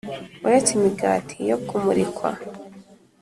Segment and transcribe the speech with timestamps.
[0.45, 2.29] Uretse Imigati Yo Kumurikwa